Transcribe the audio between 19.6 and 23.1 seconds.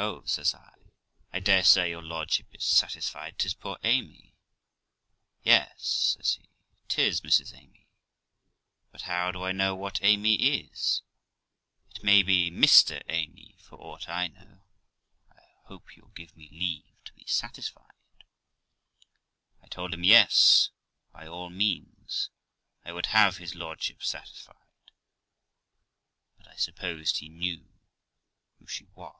I told him, Yes, by all means, I would